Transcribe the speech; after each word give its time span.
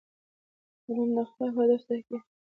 علم 0.87 1.09
د 1.15 1.17
اخلاقو 1.23 1.59
هدف 1.63 1.81
ټاکي. 1.87 2.17